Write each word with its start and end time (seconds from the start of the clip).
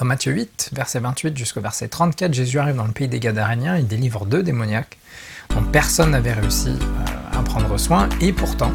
Dans 0.00 0.06
Matthieu 0.06 0.32
8, 0.32 0.70
verset 0.72 0.98
28 0.98 1.38
jusqu'au 1.38 1.60
verset 1.60 1.86
34, 1.86 2.34
Jésus 2.34 2.58
arrive 2.58 2.74
dans 2.74 2.86
le 2.86 2.90
pays 2.90 3.06
des 3.06 3.20
Gadaréniens, 3.20 3.76
il 3.76 3.86
délivre 3.86 4.26
deux 4.26 4.42
démoniaques 4.42 4.98
dont 5.50 5.62
personne 5.62 6.10
n'avait 6.10 6.32
réussi 6.32 6.70
euh, 6.70 7.38
à 7.38 7.42
prendre 7.42 7.78
soin, 7.78 8.08
et 8.20 8.32
pourtant, 8.32 8.72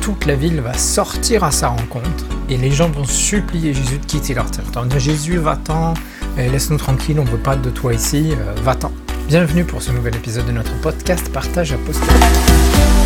toute 0.00 0.24
la 0.24 0.36
ville 0.36 0.62
va 0.62 0.72
sortir 0.72 1.44
à 1.44 1.50
sa 1.50 1.68
rencontre, 1.68 2.24
et 2.48 2.56
les 2.56 2.70
gens 2.70 2.88
vont 2.88 3.04
supplier 3.04 3.74
Jésus 3.74 3.98
de 3.98 4.06
quitter 4.06 4.32
leur 4.32 4.50
territoire. 4.50 4.88
Jésus, 4.98 5.36
va-t'en, 5.36 5.92
laisse-nous 6.38 6.78
tranquille, 6.78 7.20
on 7.20 7.24
ne 7.24 7.30
veut 7.30 7.36
pas 7.36 7.56
de 7.56 7.68
toi 7.68 7.92
ici, 7.92 8.32
euh, 8.32 8.54
va-t'en. 8.62 8.90
Bienvenue 9.26 9.64
pour 9.64 9.82
ce 9.82 9.92
nouvel 9.92 10.16
épisode 10.16 10.46
de 10.46 10.52
notre 10.52 10.74
podcast 10.80 11.30
Partage 11.30 11.74
Apostolique. 11.74 12.97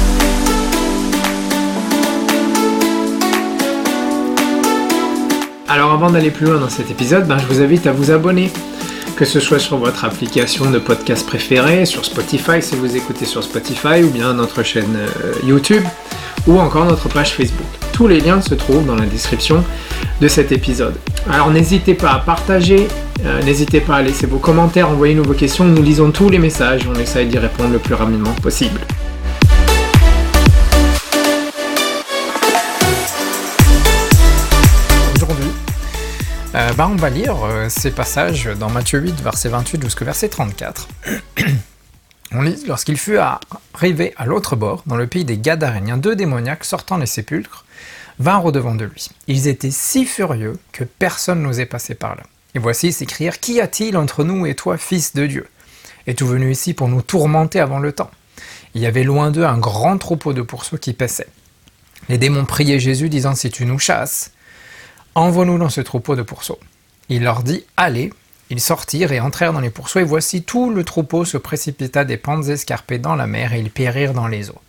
Alors 5.73 5.93
avant 5.93 6.11
d'aller 6.11 6.31
plus 6.31 6.45
loin 6.45 6.59
dans 6.59 6.69
cet 6.69 6.91
épisode, 6.91 7.27
ben, 7.27 7.39
je 7.39 7.47
vous 7.47 7.63
invite 7.63 7.87
à 7.87 7.93
vous 7.93 8.11
abonner, 8.11 8.53
que 9.17 9.25
ce 9.25 9.41
soit 9.41 9.59
sur 9.59 9.79
votre 9.79 10.05
application 10.05 10.71
de 10.71 10.79
podcast 10.79 11.27
préférée, 11.27 11.87
sur 11.87 12.05
Spotify 12.05 12.61
si 12.61 12.77
vous 12.77 12.95
écoutez 12.95 13.25
sur 13.25 13.43
Spotify, 13.43 14.03
ou 14.05 14.11
bien 14.11 14.35
notre 14.35 14.63
chaîne 14.65 14.95
euh, 14.95 15.33
YouTube, 15.43 15.83
ou 16.47 16.61
encore 16.61 16.85
notre 16.85 17.09
page 17.09 17.33
Facebook. 17.33 17.67
Tous 17.95 18.07
les 18.07 18.21
liens 18.21 18.43
se 18.43 18.55
trouvent 18.55 18.85
dans 18.85 18.97
la 18.97 19.07
description 19.07 19.65
de 20.21 20.29
cet 20.29 20.53
épisode. 20.53 20.95
Alors 21.31 21.51
n'hésitez 21.51 21.95
pas 21.95 22.11
à 22.11 22.19
partager, 22.19 22.87
euh, 23.25 23.43
n'hésitez 23.43 23.81
pas 23.81 23.97
à 23.97 24.03
laisser 24.03 24.27
vos 24.27 24.37
commentaires, 24.37 24.91
envoyez-nous 24.91 25.25
vos 25.25 25.33
questions, 25.33 25.65
nous 25.65 25.83
lisons 25.83 26.11
tous 26.11 26.29
les 26.29 26.39
messages 26.39 26.87
on 26.87 27.01
essaye 27.01 27.29
d'y 27.29 27.39
répondre 27.39 27.73
le 27.73 27.79
plus 27.79 27.95
rapidement 27.95 28.35
possible. 28.43 28.79
Euh, 36.55 36.71
bah, 36.75 36.87
on 36.87 36.97
va 36.97 37.09
lire 37.09 37.43
euh, 37.45 37.71
ces 37.71 37.91
passages 37.91 38.45
dans 38.45 38.69
Matthieu 38.69 38.99
8, 39.01 39.23
verset 39.23 39.49
28 39.49 39.83
jusqu'au 39.83 40.05
verset 40.05 40.29
34. 40.29 40.87
on 42.33 42.43
lit 42.43 42.63
Lorsqu'il 42.67 42.99
fut 42.99 43.17
arrivé 43.17 44.13
à 44.19 44.27
l'autre 44.27 44.55
bord, 44.55 44.83
dans 44.85 44.97
le 44.97 45.07
pays 45.07 45.25
des 45.25 45.39
Gadaréniens, 45.39 45.97
deux 45.97 46.15
démoniaques 46.15 46.67
sortant 46.67 46.99
des 46.99 47.07
sépulcres 47.07 47.65
vinrent 48.19 48.45
au-devant 48.45 48.75
de 48.75 48.85
lui. 48.85 49.09
Ils 49.29 49.49
étaient 49.49 49.71
si 49.71 50.05
furieux 50.05 50.59
que 50.73 50.85
personne 50.85 51.43
n'osait 51.43 51.65
passer 51.65 51.95
par 51.95 52.17
là. 52.17 52.23
Et 52.55 52.59
voici, 52.59 52.93
s'écrièrent 52.93 53.41
Qu'y 53.41 53.59
a-t-il 53.63 53.97
entre 53.97 54.23
nous 54.23 54.45
et 54.45 54.55
toi, 54.55 54.77
fils 54.77 55.15
de 55.15 55.27
Dieu? 55.27 55.49
Es-tu 56.07 56.25
venu 56.25 56.53
ici 56.53 56.75
pour 56.75 56.89
nous 56.89 57.01
tourmenter 57.01 57.61
avant 57.61 57.79
le 57.79 57.93
temps? 57.93 58.11
Il 58.75 58.83
y 58.83 58.87
avait 58.87 59.05
loin 59.05 59.31
d'eux 59.31 59.45
un 59.45 59.57
grand 59.57 59.97
troupeau 59.97 60.35
de 60.35 60.43
pourceaux 60.43 60.77
qui 60.77 60.93
paissaient. 60.93 61.29
Les 62.11 62.19
démons 62.19 62.45
priaient 62.45 62.79
Jésus, 62.79 63.09
disant 63.09 63.35
Si 63.35 63.51
tu 63.51 63.65
nous 63.65 63.79
chasses, 63.79 64.33
Envoie-nous 65.15 65.59
dans 65.59 65.69
ce 65.69 65.81
troupeau 65.81 66.17
de 66.17 66.23
pourceaux. 66.23 66.59
Il 67.09 67.23
leur 67.23 67.43
dit 67.43 67.65
Allez. 67.77 68.13
Ils 68.51 68.61
sortirent 68.61 69.13
et 69.13 69.21
entrèrent 69.21 69.55
dans 69.55 69.61
les 69.61 69.71
pourceaux, 69.71 70.01
et 70.01 70.05
voici 70.05 70.43
tout 70.43 70.71
le 70.71 70.85
troupeau 70.85 71.25
se 71.25 71.39
précipita 71.39 72.05
des 72.05 72.19
pentes 72.19 72.49
escarpées 72.49 72.99
dans 72.99 73.15
la 73.15 73.27
mer, 73.27 73.55
et 73.55 73.61
ils 73.61 73.71
périrent 73.71 74.13
dans 74.13 74.27
les 74.27 74.51
eaux. 74.51 74.61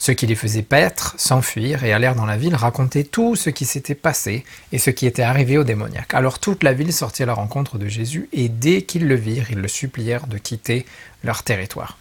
Ceux 0.00 0.14
qui 0.14 0.26
les 0.26 0.34
faisaient 0.34 0.62
paître 0.62 1.14
s'enfuirent 1.18 1.84
et 1.84 1.92
allèrent 1.92 2.14
dans 2.14 2.24
la 2.24 2.38
ville 2.38 2.54
raconter 2.54 3.04
tout 3.04 3.36
ce 3.36 3.50
qui 3.50 3.66
s'était 3.66 3.94
passé 3.94 4.46
et 4.72 4.78
ce 4.78 4.88
qui 4.88 5.06
était 5.06 5.22
arrivé 5.22 5.58
aux 5.58 5.62
démoniaques. 5.62 6.14
Alors 6.14 6.38
toute 6.38 6.62
la 6.62 6.72
ville 6.72 6.90
sortit 6.90 7.22
à 7.22 7.26
la 7.26 7.34
rencontre 7.34 7.76
de 7.76 7.86
Jésus, 7.86 8.28
et 8.32 8.48
dès 8.48 8.82
qu'ils 8.82 9.06
le 9.06 9.14
virent, 9.14 9.50
ils 9.50 9.58
le 9.58 9.68
supplièrent 9.68 10.26
de 10.26 10.38
quitter 10.38 10.86
leur 11.22 11.42
territoire. 11.42 11.98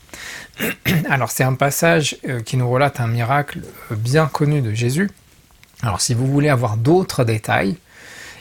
Alors 1.09 1.29
c'est 1.29 1.43
un 1.43 1.55
passage 1.55 2.17
euh, 2.27 2.39
qui 2.39 2.55
nous 2.55 2.69
relate 2.69 3.01
un 3.01 3.07
miracle 3.07 3.59
euh, 3.91 3.95
bien 3.95 4.27
connu 4.27 4.61
de 4.61 4.73
Jésus, 4.73 5.09
alors 5.81 6.01
si 6.01 6.13
vous 6.13 6.27
voulez 6.27 6.49
avoir 6.49 6.77
d'autres 6.77 7.23
détails 7.23 7.77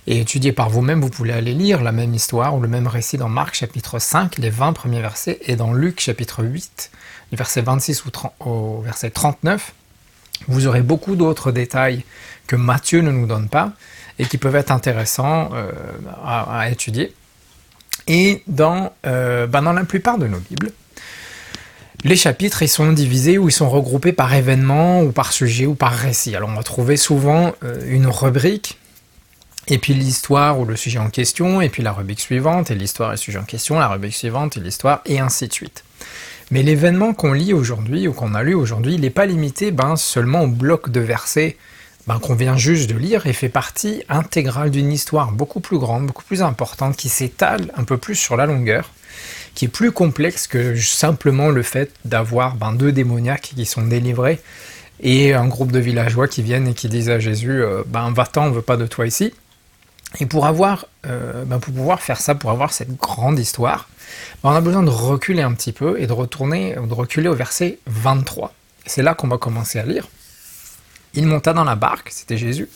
et 0.07 0.21
étudier 0.21 0.53
par 0.53 0.71
vous-même, 0.71 1.01
vous 1.01 1.11
pouvez 1.11 1.33
aller 1.33 1.53
lire 1.53 1.83
la 1.83 1.93
même 1.93 2.15
histoire 2.15 2.57
ou 2.57 2.61
le 2.61 2.69
même 2.69 2.87
récit 2.87 3.19
dans 3.19 3.29
Marc 3.29 3.55
chapitre 3.55 3.99
5, 3.99 4.39
les 4.39 4.51
20 4.51 4.73
premiers 4.73 5.01
versets, 5.01 5.39
et 5.43 5.55
dans 5.55 5.73
Luc 5.73 6.01
chapitre 6.01 6.43
8, 6.43 6.91
du 7.31 7.37
verset 7.37 7.61
26 7.61 8.05
au 8.41 8.81
verset 8.81 9.11
39. 9.11 9.75
Vous 10.47 10.67
aurez 10.67 10.83
beaucoup 10.83 11.15
d'autres 11.15 11.53
détails 11.53 12.05
que 12.47 12.57
Matthieu 12.57 13.03
ne 13.03 13.11
nous 13.11 13.27
donne 13.27 13.49
pas 13.49 13.73
et 14.19 14.25
qui 14.25 14.39
peuvent 14.39 14.57
être 14.57 14.73
intéressants 14.73 15.51
euh, 15.53 15.73
à, 16.25 16.71
étudier. 16.71 17.15
Et 18.07 18.43
dans, 18.47 18.93
euh, 19.07 19.47
ben, 19.47 19.63
dans 19.63 19.73
la 19.73 19.85
plupart 19.85 20.17
de 20.17 20.27
nos 20.27 20.39
Bibles, 20.39 20.73
les 22.05 22.17
chapitres, 22.17 22.63
ils 22.63 22.69
sont 22.69 22.93
divisés 22.93 23.39
ou 23.39 23.49
ils 23.49 23.53
sont 23.53 23.69
regroupés 23.69 24.13
par 24.13 24.33
événement 24.33 25.03
ou 25.03 25.11
par 25.11 25.33
sujet 25.33 25.67
ou 25.67 25.75
par 25.75 25.93
récit. 25.93 26.37
Alors 26.37 26.49
on 26.49 26.55
va 26.55 26.63
trouver 26.63 26.97
souvent 26.97 27.55
euh, 27.65 27.81
une 27.89 28.07
rubrique, 28.07 28.79
et 29.67 29.79
puis 29.79 29.95
l'histoire 29.95 30.61
ou 30.61 30.65
le 30.65 30.77
sujet 30.77 30.99
en 30.99 31.11
question, 31.11 31.61
et 31.61 31.69
puis 31.69 31.83
la 31.83 31.93
rubrique 31.93 32.21
suivante, 32.21 32.71
et 32.71 32.75
l'histoire 32.75 33.11
et 33.11 33.15
le 33.15 33.19
sujet 33.19 33.39
en 33.39 33.45
question, 33.45 33.79
la 33.79 33.89
rubrique 33.89 34.15
suivante 34.15 34.57
et 34.57 34.61
l'histoire, 34.61 35.03
et 35.07 35.19
ainsi 35.19 35.49
de 35.49 35.53
suite. 35.53 35.85
Mais 36.51 36.63
l'événement 36.63 37.13
qu'on 37.13 37.33
lit 37.33 37.53
aujourd'hui 37.53 38.09
ou 38.09 38.13
qu'on 38.13 38.35
a 38.35 38.43
lu 38.43 38.55
aujourd'hui, 38.55 38.95
il 38.95 39.03
n'est 39.03 39.11
pas 39.11 39.27
limité 39.27 39.71
ben, 39.71 39.97
seulement 39.97 40.43
au 40.43 40.47
bloc 40.47 40.91
de 40.91 41.01
versets 41.01 41.59
ben, 42.07 42.19
qu'on 42.19 42.35
vient 42.35 42.57
juste 42.57 42.89
de 42.89 42.97
lire 42.97 43.27
et 43.27 43.35
fait 43.35 43.51
partie 43.51 44.03
intégrale 44.09 44.71
d'une 44.71 44.91
histoire 44.91 45.33
beaucoup 45.33 45.61
plus 45.61 45.79
grande, 45.79 46.07
beaucoup 46.07 46.25
plus 46.25 46.43
importante, 46.43 46.97
qui 46.97 47.11
s'étale 47.11 47.71
un 47.77 47.85
peu 47.85 47.99
plus 47.99 48.15
sur 48.15 48.37
la 48.37 48.47
longueur 48.47 48.93
qui 49.59 49.65
est 49.65 49.69
plus 49.69 49.91
complexe 49.91 50.47
que 50.47 50.77
simplement 50.77 51.49
le 51.49 51.65
fait 51.65 51.91
d'avoir 52.05 52.55
ben, 52.55 52.73
deux 52.73 52.93
démoniaques 52.93 53.51
qui 53.57 53.67
sont 53.67 53.83
délivrés 53.83 54.41
et 55.01 55.35
un 55.35 55.49
groupe 55.49 55.73
de 55.73 55.81
villageois 55.81 56.29
qui 56.29 56.43
viennent 56.43 56.69
et 56.69 56.75
qui 56.75 56.89
disent 56.89 57.11
à 57.11 57.19
Jésus 57.19 57.61
euh, 57.61 57.83
ben 57.85 58.13
va-t'en, 58.13 58.47
on 58.47 58.51
veut 58.53 58.63
pas 58.63 58.77
de 58.77 58.87
toi 58.87 59.05
ici. 59.05 59.35
Et 60.21 60.27
pour 60.27 60.47
avoir, 60.47 60.87
euh, 61.09 61.45
ben, 61.45 61.59
pour 61.59 61.75
pouvoir 61.75 62.01
faire 62.01 62.21
ça, 62.21 62.37
pour 62.37 62.53
avoir 62.53 62.73
cette 62.73 62.97
grande 62.97 63.37
histoire, 63.41 63.89
ben, 64.45 64.51
on 64.51 64.55
a 64.55 64.61
besoin 64.61 64.85
de 64.85 64.91
reculer 64.91 65.43
un 65.43 65.55
petit 65.55 65.73
peu 65.73 66.01
et 66.01 66.07
de 66.07 66.13
retourner, 66.13 66.77
de 66.77 66.95
reculer 66.95 67.29
au 67.29 67.35
verset 67.35 67.81
23. 67.87 68.55
C'est 68.87 69.03
là 69.03 69.15
qu'on 69.15 69.27
va 69.27 69.39
commencer 69.39 69.81
à 69.81 69.85
lire. 69.85 70.07
Il 71.15 71.27
monta 71.27 71.53
dans 71.53 71.65
la 71.65 71.75
barque, 71.75 72.11
c'était 72.13 72.39
Jésus, 72.39 72.69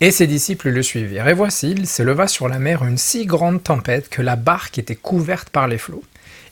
et 0.00 0.10
ses 0.10 0.26
disciples 0.26 0.70
le 0.70 0.82
suivirent. 0.82 1.28
Et 1.28 1.34
voici, 1.34 1.70
il 1.70 1.86
s'éleva 1.86 2.28
sur 2.28 2.48
la 2.48 2.58
mer 2.58 2.84
une 2.84 2.98
si 2.98 3.26
grande 3.26 3.62
tempête 3.62 4.08
que 4.08 4.22
la 4.22 4.36
barque 4.36 4.78
était 4.78 4.94
couverte 4.94 5.50
par 5.50 5.68
les 5.68 5.78
flots. 5.78 6.04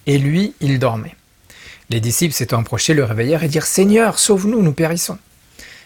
Et 0.06 0.18
lui, 0.18 0.54
il 0.60 0.78
dormait. 0.78 1.14
Les 1.90 2.00
disciples 2.00 2.34
s'étant 2.34 2.60
approchés 2.60 2.94
le 2.94 3.04
réveillèrent 3.04 3.44
et 3.44 3.48
dirent 3.48 3.66
Seigneur, 3.66 4.18
sauve-nous, 4.18 4.62
nous 4.62 4.72
périssons. 4.72 5.18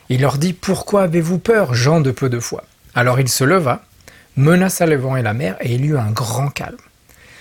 Il 0.09 0.23
leur 0.23 0.39
dit 0.39 0.55
Pourquoi 0.55 1.03
avez-vous 1.03 1.39
peur, 1.39 1.75
gens 1.75 2.01
de 2.01 2.11
peu 2.11 2.31
de 2.31 2.41
foi? 2.41 2.65
Alors 2.95 3.21
il 3.21 3.29
se 3.29 3.45
leva, 3.45 3.85
menaça 4.37 4.87
le 4.87 4.97
vent 4.97 5.17
et 5.17 5.23
la 5.23 5.35
mer, 5.35 5.57
et 5.61 5.75
il 5.75 5.85
eut 5.85 5.99
un 5.99 6.11
grand 6.11 6.49
calme. 6.49 6.77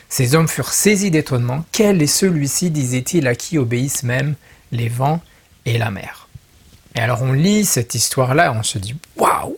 Ces 0.10 0.36
hommes 0.36 0.48
furent 0.48 0.74
saisis 0.74 1.12
d'étonnement. 1.12 1.66
Quel 1.72 2.02
est 2.02 2.08
celui-ci, 2.08 2.72
disait-il, 2.72 3.28
à 3.28 3.36
qui 3.36 3.58
obéissent 3.58 4.04
même 4.04 4.36
les 4.72 4.90
vents 4.90 5.22
et 5.66 5.78
la 5.78 5.92
mer? 5.92 6.28
Et 6.96 7.00
alors 7.00 7.22
on 7.22 7.32
lit 7.32 7.64
cette 7.64 7.96
histoire-là, 7.96 8.54
on 8.54 8.64
se 8.64 8.78
dit 8.78 8.96
Waouh 9.16 9.56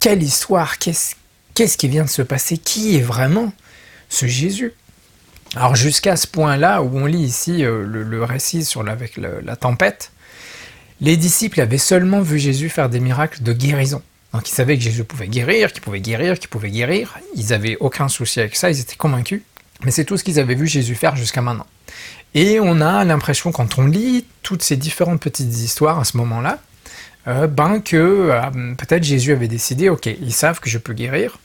quelle 0.00 0.22
histoire 0.22 0.78
Qu'est-ce 0.78 1.76
qui 1.76 1.88
vient 1.88 2.04
de 2.04 2.10
se 2.10 2.22
passer? 2.22 2.58
Qui 2.58 2.96
est 2.96 3.02
vraiment 3.02 3.52
ce 4.08 4.26
Jésus? 4.26 4.72
Alors 5.56 5.76
jusqu'à 5.76 6.16
ce 6.16 6.26
point-là 6.26 6.82
où 6.82 6.96
on 6.96 7.06
lit 7.06 7.22
ici 7.22 7.64
euh, 7.64 7.84
le, 7.84 8.24
récit 8.24 8.64
sur 8.64 8.88
avec 8.88 9.16
la 9.16 9.56
tempête, 9.56 10.12
les 11.00 11.16
disciples 11.16 11.60
avaient 11.60 11.78
seulement 11.78 12.20
vu 12.20 12.38
Jésus 12.38 12.68
faire 12.68 12.88
des 12.88 13.00
miracles 13.00 13.42
de 13.42 13.52
guérison. 13.52 14.02
Donc 14.32 14.48
ils 14.48 14.54
savaient 14.54 14.76
que 14.76 14.82
Jésus 14.82 15.04
pouvait 15.04 15.28
guérir, 15.28 15.72
qu'il 15.72 15.82
pouvait 15.82 16.00
guérir, 16.00 16.38
qu'il 16.38 16.48
pouvait 16.48 16.70
guérir. 16.70 17.18
Ils 17.34 17.48
n'avaient 17.48 17.76
aucun 17.80 18.08
souci 18.08 18.40
avec 18.40 18.56
ça, 18.56 18.70
ils 18.70 18.80
étaient 18.80 18.96
convaincus. 18.96 19.42
Mais 19.84 19.90
c'est 19.90 20.04
tout 20.04 20.16
ce 20.16 20.24
qu'ils 20.24 20.38
avaient 20.38 20.54
vu 20.54 20.66
Jésus 20.66 20.94
faire 20.94 21.16
jusqu'à 21.16 21.42
maintenant. 21.42 21.66
Et 22.34 22.60
on 22.60 22.80
a 22.80 23.04
l'impression, 23.04 23.50
quand 23.50 23.78
on 23.78 23.86
lit 23.86 24.24
toutes 24.42 24.62
ces 24.62 24.76
différentes 24.76 25.20
petites 25.20 25.52
histoires 25.58 25.98
à 25.98 26.04
ce 26.04 26.16
moment-là, 26.18 26.58
euh, 27.26 27.46
ben 27.46 27.80
que 27.80 27.96
euh, 27.96 28.74
peut-être 28.76 29.04
Jésus 29.04 29.32
avait 29.32 29.48
décidé, 29.48 29.88
ok, 29.88 30.06
ils 30.06 30.32
savent 30.32 30.60
que 30.60 30.70
je 30.70 30.78
peux 30.78 30.94
guérir, 30.94 31.38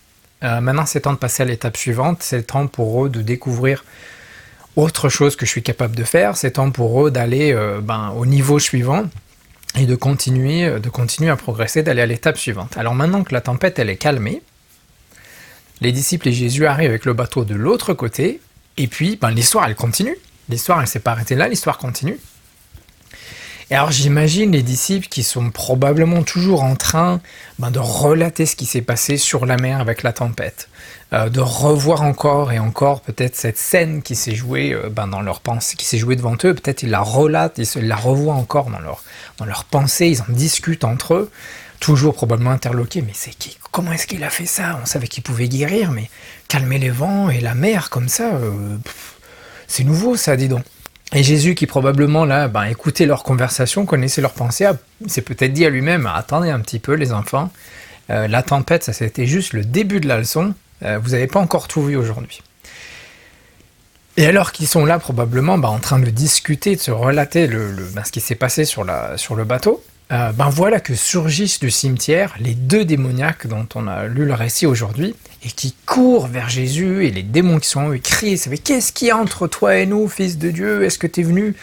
euh, 0.44 0.62
maintenant 0.62 0.86
c'est 0.86 1.02
temps 1.02 1.14
de 1.14 1.18
passer 1.18 1.44
à 1.44 1.46
l'étape 1.46 1.78
suivante, 1.78 2.20
c'est 2.22 2.44
temps 2.44 2.68
pour 2.68 3.06
eux 3.06 3.10
de 3.10 3.22
découvrir 3.22 3.84
autre 4.76 5.10
chose 5.10 5.36
que 5.36 5.46
je 5.46 5.52
suis 5.52 5.64
capable 5.64 5.96
de 5.96 6.04
faire, 6.04 6.38
c'est 6.38 6.52
temps 6.52 6.72
pour 6.72 7.06
eux 7.06 7.12
d'aller 7.12 7.58
ben, 7.82 8.14
au 8.18 8.26
niveau 8.26 8.60
suivant 8.60 9.06
et 9.78 9.86
de 9.86 9.96
continuer, 9.96 10.80
de 10.80 10.90
continuer 10.90 11.30
à 11.30 11.38
progresser, 11.38 11.82
d'aller 11.82 12.02
à 12.02 12.06
l'étape 12.06 12.38
suivante. 12.38 12.78
Alors 12.78 12.94
maintenant 12.94 13.24
que 13.24 13.34
la 13.34 13.40
tempête 13.40 13.80
elle 13.80 13.90
est 13.90 13.96
calmée, 13.96 14.42
les 15.82 15.92
disciples 15.92 16.28
et 16.30 16.34
Jésus 16.34 16.66
arrivent 16.66 16.90
avec 16.90 17.06
le 17.06 17.14
bateau 17.14 17.46
de 17.46 17.56
l'autre 17.56 17.94
côté, 17.94 18.42
et 18.78 18.88
puis 18.88 19.18
ben, 19.22 19.32
l'histoire 19.32 19.66
elle 19.66 19.76
continue. 19.76 20.18
L'histoire 20.50 20.82
elle 20.82 20.88
s'est 20.88 21.00
pas 21.00 21.12
arrêtée 21.12 21.36
là, 21.36 21.48
l'histoire 21.48 21.78
continue. 21.78 22.20
Et 23.72 23.76
alors 23.76 23.92
j'imagine 23.92 24.52
les 24.52 24.62
disciples 24.62 25.08
qui 25.08 25.24
sont 25.24 25.50
probablement 25.50 26.22
toujours 26.22 26.64
en 26.64 26.76
train 26.76 27.20
ben, 27.58 27.72
de 27.72 27.80
relater 27.80 28.46
ce 28.46 28.56
qui 28.56 28.66
s'est 28.66 28.82
passé 28.82 29.18
sur 29.18 29.46
la 29.48 29.58
mer 29.58 29.80
avec 29.80 30.04
la 30.04 30.14
tempête, 30.14 30.70
euh, 31.14 31.30
de 31.30 31.40
revoir 31.40 32.04
encore 32.04 32.52
et 32.52 32.60
encore 32.60 33.02
peut-être 33.02 33.36
cette 33.36 33.58
scène 33.58 34.04
qui 34.04 34.16
s'est 34.16 34.36
jouée 34.36 34.72
euh, 34.72 34.90
ben, 34.90 35.08
dans 35.08 35.22
leur 35.22 35.42
pensée, 35.42 35.76
qui 35.78 35.86
s'est 35.86 35.98
jouée 35.98 36.16
devant 36.16 36.36
eux, 36.44 36.54
peut-être 36.54 36.84
ils 36.84 36.92
la 36.92 37.02
relatent, 37.02 37.58
ils, 37.58 37.88
la 37.88 37.96
revoient 37.96 38.36
encore 38.36 38.70
dans 38.70 38.80
leur, 38.80 39.04
dans 39.38 39.46
leur 39.46 39.64
pensée, 39.64 40.10
ils 40.10 40.22
en 40.22 40.26
discutent 40.30 40.84
entre 40.84 41.16
eux. 41.16 41.32
toujours 41.80 42.14
probablement 42.14 42.52
interloqués, 42.52 43.02
mais 43.02 43.14
c'est 43.14 43.36
Comment 43.72 43.92
est-ce 43.92 44.08
qu'il 44.08 44.24
a 44.24 44.30
fait 44.30 44.46
ça? 44.46 44.80
On 44.82 44.86
savait 44.86 45.08
qu'il 45.08 45.24
pouvait 45.24 45.50
guérir, 45.50 45.92
mais 45.92 46.10
calmer 46.48 46.78
les 46.78 46.92
vents 46.92 47.30
et 47.30 47.42
la 47.42 47.56
mer 47.56 47.90
comme 47.90 48.08
ça, 48.08 48.36
euh, 48.36 48.78
c'est 49.68 49.84
nouveau 49.84 50.16
ça, 50.16 50.38
dis 50.38 50.48
donc. 50.48 50.64
Et 51.14 51.24
Jésus, 51.24 51.56
qui 51.56 51.68
probablement 51.68 52.26
là, 52.26 52.48
ben, 52.48 52.64
écoutait 52.64 53.06
leur 53.06 53.24
conversation, 53.24 53.86
connaissait 53.86 54.22
leurs 54.22 54.34
pensées, 54.34 54.68
s'est 55.08 55.22
peut-être 55.22 55.54
dit 55.54 55.66
à 55.66 55.70
lui-même 55.70 56.10
Attendez 56.14 56.50
un 56.50 56.60
petit 56.60 56.80
peu, 56.80 56.94
les 56.94 57.14
enfants, 57.14 57.52
euh, 58.10 58.28
la 58.28 58.44
tempête, 58.44 58.84
ça 58.84 58.94
c'était 58.94 59.28
juste 59.28 59.54
le 59.54 59.64
début 59.64 60.00
de 60.00 60.08
la 60.08 60.18
leçon, 60.18 60.54
euh, 60.84 61.00
vous 61.02 61.12
n'avez 61.12 61.28
pas 61.28 61.40
encore 61.40 61.68
tout 61.68 61.84
vu 61.84 61.96
aujourd'hui. 61.96 62.42
Et 64.18 64.26
alors 64.26 64.52
qu'ils 64.52 64.68
sont 64.68 64.86
là 64.86 64.98
probablement 64.98 65.58
ben, 65.58 65.70
en 65.70 65.80
train 65.80 66.00
de 66.00 66.10
discuter, 66.10 66.76
de 66.76 66.82
se 66.82 66.92
relater 66.92 67.48
le, 67.48 67.72
ben, 67.94 68.04
ce 68.04 68.12
qui 68.12 68.22
s'est 68.22 68.36
passé 68.36 68.66
sur 68.66 68.84
le 68.84 69.44
bateau, 69.44 69.84
euh, 70.12 70.32
ben 70.32 70.50
voilà 70.50 70.80
que 70.80 70.94
surgissent 70.94 71.60
du 71.60 71.72
cimetière 71.72 72.36
les 72.40 72.54
deux 72.54 72.86
démoniaques 72.86 73.48
dont 73.48 73.68
on 73.74 73.88
a 73.88 74.06
lu 74.06 74.26
le 74.26 74.34
récit 74.36 74.68
aujourd'hui, 74.68 75.16
et 75.44 75.50
qui 75.50 75.76
courent 75.86 76.28
vers 76.28 76.50
Jésus, 76.50 77.06
et 77.06 77.12
les 77.12 77.24
démons 77.24 77.60
qui 77.60 77.68
sont 77.68 77.82
en 77.82 77.90
eux, 77.90 77.98
crient, 77.98 78.40
qu'est-ce 78.64 78.92
qui 78.92 79.12
entre 79.12 79.48
toi 79.48 79.78
et 79.78 79.86
nous, 79.86 80.08
fils 80.08 80.38
de 80.38 80.52
Dieu? 80.52 80.84
Est-ce 80.84 81.00
que 81.00 81.08
tu 81.08 81.22
es 81.22 81.24
venu 81.24 81.56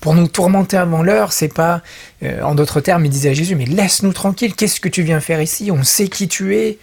pour 0.00 0.14
nous 0.14 0.28
tourmenter 0.28 0.76
avant 0.76 1.02
l'heure? 1.02 1.32
C'est 1.32 1.52
pas... 1.52 1.82
Euh, 2.22 2.42
en 2.42 2.54
d'autres 2.54 2.80
termes, 2.80 3.04
ils 3.04 3.10
disaient 3.10 3.30
à 3.30 3.34
Jésus, 3.34 3.56
mais 3.56 3.66
laisse-nous 3.66 4.12
tranquille, 4.12 4.54
qu'est-ce 4.54 4.80
que 4.80 4.88
tu 4.88 5.02
viens 5.02 5.20
faire 5.20 5.42
ici? 5.42 5.70
On 5.70 5.82
sait 5.82 6.08
qui 6.08 6.28
tu 6.28 6.56
es, 6.56 6.78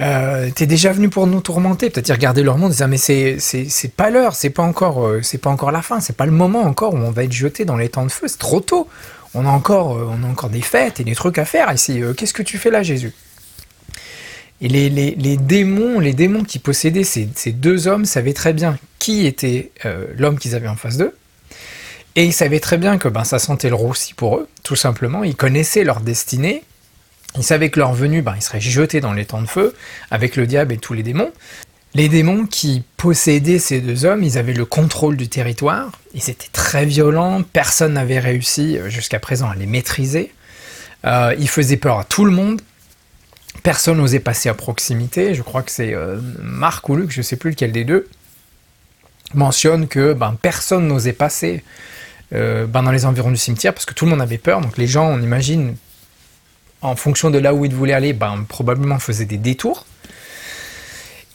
euh, 0.00 0.48
t'es 0.54 0.66
déjà 0.66 0.92
venu 0.92 1.08
pour 1.08 1.26
nous 1.26 1.40
tourmenter. 1.40 1.90
Peut-être 1.90 2.08
ils 2.08 2.12
regardaient 2.12 2.42
leur 2.42 2.56
monde, 2.58 2.72
ils 2.72 2.84
disaient, 2.84 2.88
mais 2.88 3.38
c'est 3.38 3.92
pas 3.94 4.10
l'heure, 4.10 4.34
c'est 4.34 4.50
pas, 4.50 4.62
encore, 4.62 5.10
c'est 5.22 5.38
pas 5.38 5.50
encore 5.50 5.72
la 5.72 5.82
fin, 5.82 6.00
c'est 6.00 6.16
pas 6.16 6.26
le 6.26 6.32
moment 6.32 6.62
encore 6.62 6.94
où 6.94 6.98
on 6.98 7.10
va 7.10 7.24
être 7.24 7.32
jeté 7.32 7.64
dans 7.64 7.76
les 7.76 7.88
temps 7.88 8.04
de 8.04 8.10
feu, 8.10 8.28
c'est 8.28 8.38
trop 8.38 8.60
tôt 8.60 8.86
on 9.34 9.46
a 9.46 9.50
encore, 9.50 9.96
euh, 9.96 10.08
on 10.10 10.24
a 10.24 10.26
encore 10.26 10.50
des 10.50 10.62
fêtes 10.62 11.00
et 11.00 11.04
des 11.04 11.14
trucs 11.14 11.38
à 11.38 11.44
faire 11.44 11.72
ici. 11.72 12.02
Euh, 12.02 12.14
qu'est-ce 12.14 12.34
que 12.34 12.42
tu 12.42 12.58
fais 12.58 12.70
là, 12.70 12.82
Jésus? 12.82 13.12
Et 14.60 14.68
les, 14.68 15.36
démons, 15.36 16.00
les 16.00 16.12
démons 16.12 16.42
qui 16.42 16.58
possédaient 16.58 17.04
ces, 17.04 17.26
deux 17.52 17.86
hommes 17.86 18.04
savaient 18.04 18.32
très 18.32 18.52
bien 18.52 18.76
qui 18.98 19.24
était 19.26 19.70
euh, 19.84 20.06
l'homme 20.16 20.38
qu'ils 20.38 20.56
avaient 20.56 20.68
en 20.68 20.76
face 20.76 20.96
d'eux. 20.96 21.14
Et 22.16 22.24
ils 22.24 22.32
savaient 22.32 22.58
très 22.58 22.78
bien 22.78 22.98
que 22.98 23.06
ben, 23.06 23.22
ça 23.22 23.38
sentait 23.38 23.68
le 23.68 23.76
roussi 23.76 24.14
pour 24.14 24.36
eux, 24.36 24.48
tout 24.64 24.74
simplement. 24.74 25.22
Ils 25.22 25.36
connaissaient 25.36 25.84
leur 25.84 26.00
destinée. 26.00 26.64
Ils 27.36 27.44
savaient 27.44 27.70
que 27.70 27.78
leur 27.78 27.92
venue, 27.92 28.20
ben, 28.20 28.34
ils 28.34 28.42
seraient 28.42 28.60
jetés 28.60 29.00
dans 29.00 29.12
les 29.12 29.26
temps 29.26 29.42
de 29.42 29.46
feu 29.46 29.74
avec 30.10 30.34
le 30.34 30.46
diable 30.48 30.72
et 30.72 30.78
tous 30.78 30.94
les 30.94 31.04
démons. 31.04 31.30
Les 31.98 32.08
démons 32.08 32.46
qui 32.46 32.84
possédaient 32.96 33.58
ces 33.58 33.80
deux 33.80 34.04
hommes, 34.04 34.22
ils 34.22 34.38
avaient 34.38 34.52
le 34.52 34.64
contrôle 34.64 35.16
du 35.16 35.28
territoire, 35.28 35.90
ils 36.14 36.30
étaient 36.30 36.46
très 36.52 36.86
violents, 36.86 37.42
personne 37.42 37.94
n'avait 37.94 38.20
réussi 38.20 38.78
euh, 38.78 38.88
jusqu'à 38.88 39.18
présent 39.18 39.50
à 39.50 39.56
les 39.56 39.66
maîtriser, 39.66 40.32
euh, 41.06 41.34
ils 41.40 41.48
faisaient 41.48 41.76
peur 41.76 41.98
à 41.98 42.04
tout 42.04 42.24
le 42.24 42.30
monde, 42.30 42.62
personne 43.64 43.98
n'osait 43.98 44.20
passer 44.20 44.48
à 44.48 44.54
proximité, 44.54 45.34
je 45.34 45.42
crois 45.42 45.64
que 45.64 45.72
c'est 45.72 45.92
euh, 45.92 46.20
Marc 46.40 46.88
ou 46.88 46.94
Luc, 46.94 47.10
je 47.10 47.18
ne 47.18 47.22
sais 47.24 47.34
plus 47.34 47.50
lequel 47.50 47.72
des 47.72 47.84
deux, 47.84 48.08
mentionne 49.34 49.88
que 49.88 50.12
ben, 50.12 50.36
personne 50.40 50.86
n'osait 50.86 51.12
passer 51.12 51.64
ben, 52.30 52.68
dans 52.68 52.92
les 52.92 53.06
environs 53.06 53.32
du 53.32 53.36
cimetière 53.36 53.74
parce 53.74 53.86
que 53.86 53.94
tout 53.94 54.04
le 54.04 54.12
monde 54.12 54.22
avait 54.22 54.38
peur, 54.38 54.60
donc 54.60 54.78
les 54.78 54.86
gens, 54.86 55.08
on 55.08 55.20
imagine, 55.20 55.74
en 56.80 56.94
fonction 56.94 57.30
de 57.30 57.38
là 57.38 57.54
où 57.54 57.64
ils 57.64 57.74
voulaient 57.74 57.92
aller, 57.92 58.12
ben, 58.12 58.44
probablement 58.48 59.00
faisaient 59.00 59.24
des 59.24 59.36
détours, 59.36 59.84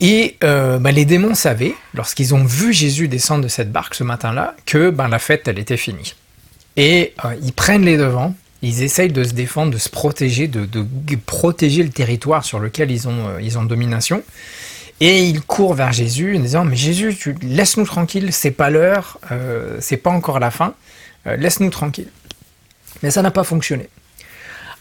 et 0.03 0.35
euh, 0.43 0.79
bah, 0.79 0.91
les 0.91 1.05
démons 1.05 1.33
savaient, 1.33 1.75
lorsqu'ils 1.93 2.35
ont 2.35 2.43
vu 2.43 2.73
Jésus 2.73 3.07
descendre 3.07 3.45
de 3.45 3.47
cette 3.47 3.71
barque 3.71 3.95
ce 3.95 4.03
matin-là, 4.03 4.53
que 4.65 4.89
ben, 4.89 5.07
la 5.07 5.17
fête, 5.17 5.47
elle 5.47 5.57
était 5.57 5.77
finie. 5.77 6.13
Et 6.75 7.13
euh, 7.23 7.33
ils 7.41 7.53
prennent 7.53 7.85
les 7.85 7.95
devants, 7.95 8.35
ils 8.61 8.83
essayent 8.83 9.13
de 9.13 9.23
se 9.23 9.31
défendre, 9.31 9.71
de 9.71 9.77
se 9.77 9.87
protéger, 9.87 10.49
de, 10.49 10.67
protéger 11.25 11.83
le 11.83 11.89
territoire 11.89 12.43
sur 12.43 12.59
lequel 12.59 12.91
ils 12.91 13.07
ont, 13.07 13.29
euh, 13.29 13.41
ils 13.41 13.57
ont 13.57 13.63
domination. 13.63 14.23
Et 14.99 15.23
ils 15.23 15.41
courent 15.41 15.73
vers 15.73 15.93
Jésus 15.93 16.35
en 16.35 16.41
disant 16.41 16.65
Mais 16.65 16.75
Jésus, 16.75 17.17
laisse-nous 17.41 17.85
tranquille, 17.85 18.33
c'est 18.33 18.51
pas 18.51 18.69
l'heure, 18.69 19.19
c'est 19.79 19.97
pas 19.97 20.11
encore 20.11 20.39
la 20.39 20.51
fin, 20.51 20.75
laisse-nous 21.25 21.71
tranquille. 21.71 22.09
Mais 23.01 23.09
ça 23.09 23.21
n'a 23.21 23.31
pas 23.31 23.43
fonctionné. 23.43 23.89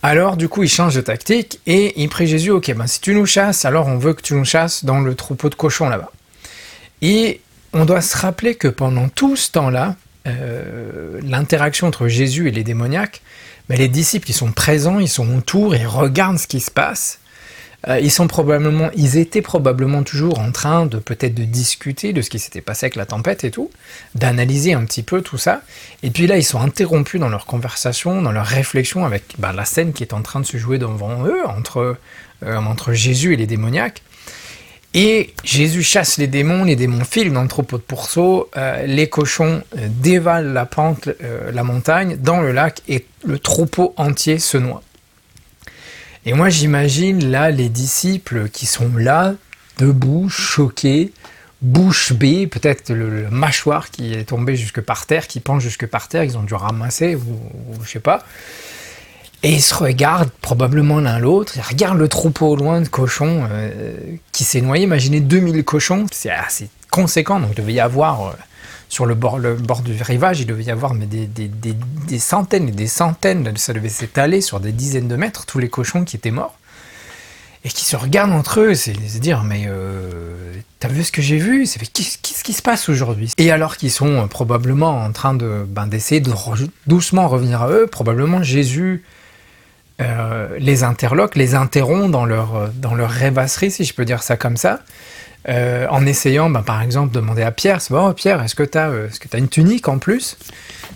Alors, 0.05 0.37
du 0.37 0.49
coup, 0.49 0.65
il 0.65 0.69
change 0.69 0.97
de 0.97 1.01
tactique 1.01 1.61
et 1.67 2.01
il 2.03 2.09
prie 2.09 2.27
Jésus, 2.27 2.51
ok, 2.51 2.75
ben, 2.75 2.89
si 2.89 3.01
tu 3.01 3.15
nous 3.15 3.27
chasses, 3.27 3.65
alors 3.65 3.87
on 3.87 3.99
veut 3.99 4.15
que 4.15 4.23
tu 4.23 4.35
nous 4.35 4.45
chasses 4.45 4.85
dans 4.85 5.01
le 5.01 5.15
troupeau 5.15 5.49
de 5.49 5.55
cochons 5.55 5.89
là-bas. 5.89 6.11
Et 7.03 7.41
on 7.73 7.85
doit 7.85 8.01
se 8.01 8.17
rappeler 8.17 8.57
que 8.57 8.67
pendant 8.67 9.09
tout 9.09 9.37
ce 9.37 9.53
temps-là, 9.53 9.95
euh, 10.27 11.21
l'interaction 11.23 11.87
entre 11.87 12.09
Jésus 12.09 12.49
et 12.49 12.51
les 12.51 12.65
démoniaques, 12.65 13.23
ben, 13.69 13.79
les 13.79 13.89
disciples, 13.89 14.29
ils 14.29 14.35
sont 14.35 14.51
présents, 14.51 14.99
ils 14.99 15.09
sont 15.09 15.37
autour, 15.37 15.77
ils 15.77 15.87
regardent 15.87 16.39
ce 16.39 16.49
qui 16.49 16.61
se 16.61 16.71
passe, 16.71 17.21
euh, 17.89 17.99
ils 17.99 18.11
sont 18.11 18.29
probablement, 18.29 18.91
ils 18.95 19.17
étaient 19.17 19.43
probablement 19.43 20.03
toujours 20.03 20.39
en 20.39 20.53
train 20.53 20.87
de 20.87 20.99
peut-être 20.99 21.35
de 21.35 21.45
discuter 21.45 22.13
de 22.13 22.23
ce 22.23 22.31
qui 22.31 22.39
s'était 22.39 22.61
passé 22.61 22.87
avec 22.87 22.97
la 22.97 23.07
tempête 23.07 23.45
et 23.45 23.51
tout, 23.51 23.71
d'analyser 24.15 24.73
un 24.73 24.85
petit 24.85 25.03
peu 25.03 25.21
tout 25.21 25.39
ça. 25.39 25.63
Et 26.03 26.11
puis 26.11 26.27
là, 26.27 26.37
ils 26.37 26.45
sont 26.45 26.61
interrompus 26.61 27.21
dans 27.21 27.29
leur 27.29 27.47
conversation, 27.47 28.23
dans 28.23 28.33
leur 28.33 28.47
réflexion 28.47 29.05
avec 29.05 29.25
bah, 29.39 29.53
la 29.53 29.65
scène 29.65 29.93
qui 29.93 30.05
est 30.05 30.15
en 30.15 30.23
train 30.23 30.41
de 30.41 30.47
se 30.47 30.57
jouer 30.57 30.79
devant 30.79 31.27
eux 31.27 31.45
entre 31.47 31.97
euh, 32.45 32.57
entre 32.57 32.93
Jésus 32.93 33.35
et 33.35 33.37
les 33.37 33.47
démoniaques. 33.47 34.03
Et 34.95 35.33
Jésus 35.43 35.83
chasse 35.83 36.19
les 36.19 36.27
démons, 36.27 36.65
les 36.65 36.77
démons 36.77 37.05
filent 37.05 37.33
dans 37.33 37.43
le 37.43 37.49
troupeau 37.49 37.79
de 37.79 37.83
pourceaux, 37.83 38.51
euh, 38.57 38.85
les 38.87 39.09
cochons 39.09 39.63
dévalent 39.75 40.53
la 40.53 40.67
pente, 40.67 41.09
la 41.51 41.65
montagne, 41.65 42.19
dans 42.21 42.43
le 42.43 42.53
lac, 42.53 42.83
et 42.89 43.07
le 43.25 43.39
troupeau 43.39 43.95
entier 43.97 44.39
se 44.39 44.59
noie. 44.59 44.83
Et 46.25 46.35
moi, 46.35 46.49
j'imagine 46.51 47.31
là 47.31 47.51
les 47.51 47.69
disciples 47.69 48.49
qui 48.49 48.67
sont 48.67 48.91
là, 48.97 49.35
debout, 49.79 50.29
choqués, 50.29 51.13
bouche 51.63 52.13
bée, 52.13 52.47
peut-être 52.47 52.93
le, 52.93 53.29
mâchoire 53.31 53.91
qui 53.91 54.13
est 54.13 54.25
tombé 54.25 54.55
jusque 54.57 54.81
par 54.81 55.07
terre, 55.07 55.27
qui 55.27 55.41
penche 55.41 55.63
jusque 55.63 55.87
par 55.87 56.09
terre, 56.09 56.23
ils 56.23 56.39
ont 56.39 56.43
dû 56.43 56.55
ramasser, 56.55 57.17
ou, 57.17 57.41
je 57.83 57.91
sais 57.91 58.01
pas. 58.01 58.25
Et 59.43 59.53
ils 59.53 59.63
se 59.63 59.75
regardent 59.75 60.31
probablement 60.41 61.01
l'un 61.01 61.19
l'autre, 61.19 61.55
ils 61.57 61.63
regardent 61.63 61.99
le 61.99 62.09
troupeau 62.09 62.51
au 62.51 62.57
loin 62.57 62.81
de 62.81 62.87
cochons 62.89 63.49
euh, 63.51 63.93
qui 64.31 64.45
s'est 64.45 64.61
noyé. 64.61 64.85
Imaginez 64.85 65.19
2000 65.19 65.65
cochons, 65.65 66.07
c'est 66.13 66.31
assez 66.31 66.69
conséquent, 66.91 67.41
donc 67.41 67.51
il 67.53 67.57
devait 67.57 67.73
y 67.73 67.81
avoir 67.81 68.29
euh, 68.29 68.33
sur 68.93 69.07
le 69.07 69.15
bord, 69.15 69.41
du 69.41 70.03
rivage, 70.03 70.41
il 70.41 70.47
devait 70.47 70.65
y 70.65 70.71
avoir 70.71 70.93
des, 70.95 72.19
centaines 72.19 72.69
et 72.69 72.73
des 72.73 72.87
centaines, 72.87 73.51
ça 73.57 73.73
devait 73.73 73.89
s'étaler 73.89 74.43
sur 74.43 74.61
des 74.61 74.71
dizaines 74.71 75.09
de 75.09 75.17
mètres, 75.17 75.47
tous 75.47 75.59
les 75.59 75.71
cochons 75.71 76.05
qui 76.05 76.17
étaient 76.17 76.31
morts, 76.31 76.59
et 77.65 77.71
qui 77.71 77.87
se 77.87 77.97
regardent 77.97 78.35
entre 78.35 78.61
eux, 78.61 78.75
c'est 78.75 78.93
se 78.93 79.17
dire, 79.17 79.45
mais 79.45 79.65
euh, 79.67 80.53
t'as 80.79 80.89
vu 80.89 81.05
ce 81.05 81.11
que 81.11 81.23
j'ai 81.23 81.39
vu? 81.39 81.67
Qu'est-ce 81.67 82.45
qui 82.45 82.53
se 82.53 82.61
passe 82.61 82.91
aujourd'hui? 82.91 83.33
Et 83.39 83.51
alors 83.51 83.79
qu'ils 83.79 83.91
sont 83.91 84.29
probablement 84.29 85.03
en 85.03 85.11
train 85.11 85.33
de 85.33 85.65
ben, 85.67 85.87
d'essayer 85.87 86.21
de 86.21 86.31
doucement 86.87 87.29
revenir 87.29 87.63
à 87.63 87.71
eux, 87.71 87.87
probablement 87.87 88.43
Jésus 88.43 89.05
euh, 90.03 90.59
les 90.59 90.85
interloque, 90.85 91.35
les 91.35 91.55
interrompt 91.55 92.11
dans 92.11 92.27
leur 92.27 93.11
rêvasserie, 93.11 93.71
si 93.71 93.85
je 93.85 93.95
peux 93.95 94.05
dire 94.05 94.23
ça 94.23 94.37
comme 94.37 94.59
ça, 94.59 94.81
euh, 95.49 95.87
en 95.91 96.07
essayant, 96.07 96.51
ben, 96.51 96.63
par 96.63 96.83
exemple, 96.83 97.13
de 97.13 97.21
demander 97.21 97.43
à 97.43 97.51
Pierre, 97.51 97.81
c'est 97.81 97.93
bon, 97.93 98.13
Pierre, 98.13 98.43
est-ce 98.43 98.55
que 98.55 98.63
tu 98.63 98.79
as, 98.79 98.91
euh, 98.91 99.09
une 99.35 99.49
tunique 99.49 99.89
en 99.89 99.99
plus? 99.99 100.37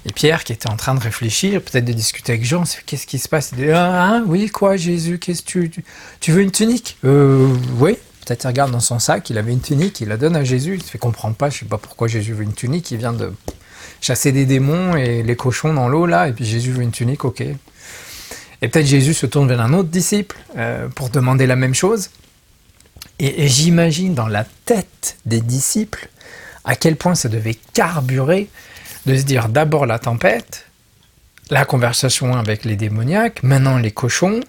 Et 0.04 0.12
Pierre, 0.12 0.44
qui 0.44 0.52
était 0.52 0.68
en 0.68 0.76
train 0.76 0.94
de 0.94 1.00
réfléchir, 1.00 1.60
peut-être 1.60 1.84
de 1.84 1.92
discuter 1.92 2.32
avec 2.32 2.44
Jean, 2.44 2.62
qu'est-ce 2.86 3.06
qui 3.06 3.18
se 3.18 3.28
passe? 3.28 3.50
Il 3.52 3.64
dit, 3.64 3.70
ah, 3.72 4.04
hein, 4.04 4.24
oui, 4.26 4.48
quoi, 4.48 4.76
Jésus, 4.76 5.18
qu'est-ce 5.18 5.42
que 5.42 5.66
tu, 6.20 6.32
veux 6.32 6.42
une 6.42 6.52
tunique? 6.52 6.96
Euh, 7.04 7.52
Oui. 7.78 7.96
Peut-être 8.24 8.42
il 8.42 8.48
regarde 8.48 8.72
dans 8.72 8.80
son 8.80 8.98
sac, 8.98 9.30
il 9.30 9.38
avait 9.38 9.52
une 9.52 9.60
tunique, 9.60 10.00
il 10.00 10.08
la 10.08 10.16
donne 10.16 10.34
à 10.34 10.42
Jésus. 10.42 10.74
Il 10.74 10.82
se 10.82 10.90
fait 10.90 10.98
comprendre 10.98 11.36
pas, 11.36 11.48
je 11.48 11.60
sais 11.60 11.64
pas 11.64 11.78
pourquoi 11.78 12.08
Jésus 12.08 12.32
veut 12.32 12.42
une 12.42 12.54
tunique. 12.54 12.90
Il 12.90 12.98
vient 12.98 13.12
de 13.12 13.32
chasser 14.00 14.32
des 14.32 14.46
démons 14.46 14.96
et 14.96 15.22
les 15.22 15.36
cochons 15.36 15.72
dans 15.72 15.88
l'eau 15.88 16.06
là, 16.06 16.26
et 16.26 16.32
puis 16.32 16.44
Jésus 16.44 16.72
veut 16.72 16.82
une 16.82 16.90
tunique, 16.90 17.24
ok. 17.24 17.40
Et 17.42 18.68
peut-être 18.68 18.86
Jésus 18.86 19.14
se 19.14 19.26
tourne 19.26 19.46
vers 19.46 19.60
un 19.60 19.72
autre 19.74 19.90
disciple 19.90 20.36
pour 20.96 21.10
demander 21.10 21.46
la 21.46 21.54
même 21.54 21.74
chose. 21.74 22.10
Et, 23.18 23.48
j'imagine 23.48 24.14
dans 24.14 24.28
la 24.28 24.44
tête 24.64 25.16
des 25.24 25.40
disciples 25.40 26.08
à 26.64 26.76
quel 26.76 26.96
point 26.96 27.14
ça 27.14 27.28
devait 27.28 27.56
carburer 27.72 28.48
de 29.06 29.16
se 29.16 29.22
dire 29.22 29.48
d'abord 29.48 29.86
la 29.86 29.98
tempête, 29.98 30.66
la 31.50 31.64
conversation 31.64 32.34
avec 32.36 32.64
les 32.64 32.76
démoniaques, 32.76 33.42
maintenant 33.42 33.78
les 33.78 33.92
cochons. 33.92 34.40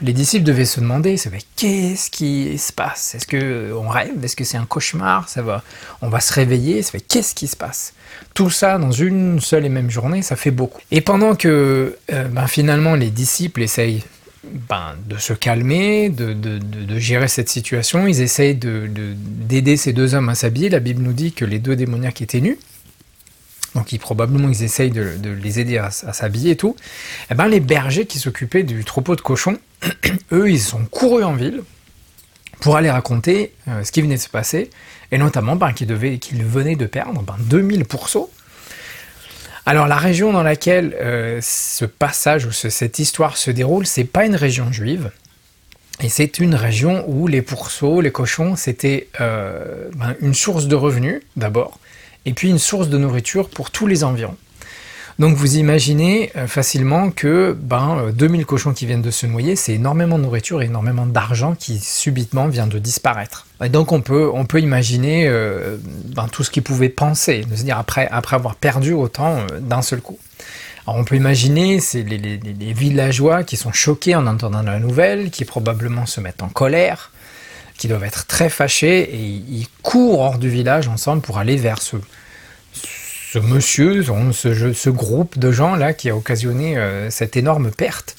Les 0.00 0.12
disciples 0.12 0.44
devaient 0.44 0.64
se 0.64 0.80
demander, 0.80 1.16
qu'est-ce 1.56 2.10
qui 2.10 2.56
se 2.58 2.72
passe? 2.72 3.14
Est-ce 3.14 3.26
que 3.26 3.72
on 3.72 3.88
rêve? 3.88 4.24
Est-ce 4.24 4.36
que 4.36 4.44
c'est 4.44 4.56
un 4.56 4.66
cauchemar? 4.66 5.28
Ça 5.28 5.42
va, 5.42 5.62
on 6.02 6.08
va 6.08 6.20
se 6.20 6.32
réveiller? 6.32 6.84
qu'est-ce 7.08 7.34
qui 7.34 7.48
se 7.48 7.56
passe? 7.56 7.94
Tout 8.34 8.50
ça 8.50 8.78
dans 8.78 8.92
une 8.92 9.40
seule 9.40 9.64
et 9.64 9.68
même 9.68 9.90
journée, 9.90 10.22
ça 10.22 10.36
fait 10.36 10.50
beaucoup. 10.50 10.80
Et 10.90 11.00
pendant 11.00 11.34
que 11.34 11.96
euh, 12.12 12.28
ben, 12.28 12.46
finalement 12.46 12.94
les 12.94 13.10
disciples 13.10 13.62
essayent 13.62 14.04
ben, 14.44 14.94
de 15.06 15.16
se 15.16 15.32
calmer, 15.32 16.10
de, 16.10 16.98
gérer 16.98 17.28
cette 17.28 17.48
situation. 17.48 18.06
Ils 18.06 18.20
essayent 18.20 18.54
d'aider 18.54 19.76
ces 19.76 19.92
deux 19.92 20.14
hommes 20.14 20.28
à 20.28 20.34
s'habiller. 20.34 20.68
La 20.68 20.80
Bible 20.80 21.02
nous 21.02 21.12
dit 21.12 21.32
que 21.32 21.44
les 21.44 21.58
deux 21.58 21.76
démoniaques 21.76 22.22
étaient 22.22 22.40
nus. 22.40 22.58
donc 23.74 23.96
probablement 23.98 24.48
ils 24.48 24.62
essayent 24.62 24.90
de, 24.90 25.18
les 25.42 25.60
aider 25.60 25.78
à, 25.78 25.90
s'habiller 25.90 26.52
et 26.52 26.56
tout, 26.56 26.76
eh 27.30 27.34
ben 27.34 27.48
les 27.48 27.60
bergers 27.60 28.06
qui 28.06 28.18
s'occupaient 28.18 28.62
du 28.62 28.84
troupeau 28.84 29.16
de 29.16 29.20
cochons, 29.20 29.58
eux 30.32 30.50
ils 30.50 30.60
sont 30.60 30.84
courus 30.84 31.24
en 31.24 31.34
ville 31.34 31.62
pour 32.60 32.76
aller 32.76 32.90
raconter 32.90 33.52
euh, 33.68 33.84
ce 33.84 33.92
qui 33.92 34.02
venait 34.02 34.16
de 34.16 34.20
se 34.20 34.28
passer, 34.28 34.70
et 35.12 35.18
notamment 35.18 35.56
ben, 35.56 35.72
qu'ils 35.72 35.92
venaient 35.92 36.76
de 36.76 36.86
perdre 36.86 37.22
ben, 37.22 37.36
2000 37.38 37.84
pourceaux. 37.84 38.30
Alors 39.68 39.86
la 39.86 39.98
région 39.98 40.32
dans 40.32 40.42
laquelle 40.42 40.96
euh, 40.98 41.40
ce 41.42 41.84
passage 41.84 42.46
ou 42.46 42.52
cette 42.52 42.98
histoire 42.98 43.36
se 43.36 43.50
déroule, 43.50 43.86
c'est 43.86 44.04
pas 44.04 44.24
une 44.24 44.34
région 44.34 44.72
juive, 44.72 45.10
et 46.00 46.08
c'est 46.08 46.38
une 46.38 46.54
région 46.54 47.04
où 47.06 47.26
les 47.26 47.42
pourceaux, 47.42 48.00
les 48.00 48.10
cochons, 48.10 48.56
c'était 48.56 49.08
euh, 49.20 49.90
ben, 49.94 50.14
une 50.20 50.32
source 50.32 50.68
de 50.68 50.74
revenus 50.74 51.20
d'abord, 51.36 51.78
et 52.24 52.32
puis 52.32 52.48
une 52.48 52.58
source 52.58 52.88
de 52.88 52.96
nourriture 52.96 53.50
pour 53.50 53.70
tous 53.70 53.86
les 53.86 54.04
environs. 54.04 54.38
Donc 55.18 55.34
vous 55.34 55.56
imaginez 55.56 56.30
euh, 56.36 56.46
facilement 56.46 57.10
que 57.10 57.56
ben, 57.60 58.12
2000 58.14 58.46
cochons 58.46 58.72
qui 58.72 58.86
viennent 58.86 59.02
de 59.02 59.10
se 59.10 59.26
noyer, 59.26 59.56
c'est 59.56 59.74
énormément 59.74 60.16
de 60.16 60.22
nourriture 60.22 60.62
et 60.62 60.66
énormément 60.66 61.06
d'argent 61.06 61.56
qui 61.58 61.80
subitement 61.80 62.46
vient 62.46 62.68
de 62.68 62.78
disparaître. 62.78 63.46
Et 63.64 63.68
donc 63.68 63.90
on 63.90 64.00
peut, 64.00 64.30
on 64.32 64.44
peut 64.44 64.60
imaginer 64.60 65.26
euh, 65.26 65.76
ben, 66.14 66.28
tout 66.28 66.44
ce 66.44 66.50
qu'ils 66.50 66.62
pouvaient 66.62 66.88
penser, 66.88 67.40
de 67.40 67.56
se 67.56 67.64
dire 67.64 67.78
après, 67.78 68.06
après 68.12 68.36
avoir 68.36 68.54
perdu 68.54 68.92
autant 68.92 69.38
d'un 69.60 69.82
seul 69.82 70.00
coup. 70.00 70.18
Alors 70.86 71.00
on 71.00 71.04
peut 71.04 71.16
imaginer, 71.16 71.80
c'est 71.80 72.02
les, 72.02 72.38
villageois 72.72 73.42
qui 73.42 73.56
sont 73.56 73.72
choqués 73.72 74.14
en 74.14 74.26
entendant 74.26 74.62
la 74.62 74.78
nouvelle, 74.78 75.30
qui 75.30 75.44
probablement 75.44 76.06
se 76.06 76.20
mettent 76.20 76.44
en 76.44 76.48
colère, 76.48 77.10
qui 77.76 77.88
doivent 77.88 78.04
être 78.04 78.26
très 78.26 78.48
fâchés, 78.48 79.00
et 79.00 79.18
ils 79.18 79.66
courent 79.82 80.20
hors 80.20 80.38
du 80.38 80.48
village 80.48 80.86
ensemble 80.88 81.22
pour 81.22 81.38
aller 81.38 81.56
vers 81.56 81.82
ce, 81.82 81.96
monsieur, 83.36 84.02
ce, 84.02 84.90
groupe 84.90 85.38
de 85.38 85.52
gens 85.52 85.74
là 85.74 85.92
qui 85.92 86.10
a 86.10 86.16
occasionné 86.16 86.76
euh, 86.76 87.10
cette 87.10 87.36
énorme 87.36 87.70
perte. 87.70 88.16